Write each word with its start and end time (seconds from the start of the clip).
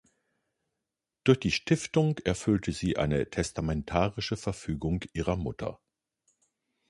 Durch 1.23 1.39
die 1.39 1.51
Stiftung 1.51 2.17
erfüllte 2.25 2.71
sie 2.71 2.97
eine 2.97 3.29
testamentarische 3.29 4.35
Verfügung 4.35 5.01
ihrer 5.13 5.35
Mutter. 5.35 5.79